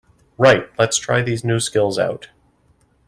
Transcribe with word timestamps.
Right, 0.39 0.67
lets 0.79 0.97
try 0.97 1.21
these 1.21 1.43
new 1.43 1.59
skills 1.59 1.99
out! 1.99 2.29